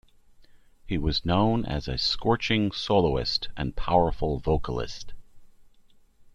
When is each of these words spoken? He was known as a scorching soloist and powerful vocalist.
He 0.87 0.97
was 0.97 1.27
known 1.27 1.63
as 1.63 1.87
a 1.87 1.95
scorching 1.95 2.71
soloist 2.71 3.49
and 3.55 3.75
powerful 3.75 4.39
vocalist. 4.39 5.13